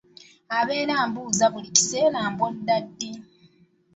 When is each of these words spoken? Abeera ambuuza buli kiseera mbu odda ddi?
Abeera 0.57 0.93
ambuuza 1.03 1.45
buli 1.53 1.69
kiseera 1.75 2.19
mbu 2.31 2.43
odda 2.49 2.77
ddi? 2.85 3.11